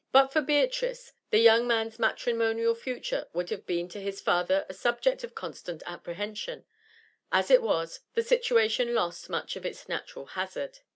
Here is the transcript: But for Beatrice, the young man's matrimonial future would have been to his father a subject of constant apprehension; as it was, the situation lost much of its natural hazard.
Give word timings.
But 0.11 0.33
for 0.33 0.41
Beatrice, 0.41 1.13
the 1.29 1.37
young 1.37 1.67
man's 1.67 1.99
matrimonial 1.99 2.73
future 2.73 3.27
would 3.33 3.51
have 3.51 3.67
been 3.67 3.87
to 3.89 4.01
his 4.01 4.19
father 4.19 4.65
a 4.67 4.73
subject 4.73 5.23
of 5.23 5.35
constant 5.35 5.83
apprehension; 5.85 6.65
as 7.31 7.51
it 7.51 7.61
was, 7.61 7.99
the 8.15 8.23
situation 8.23 8.95
lost 8.95 9.29
much 9.29 9.55
of 9.55 9.63
its 9.63 9.87
natural 9.87 10.25
hazard. 10.25 10.79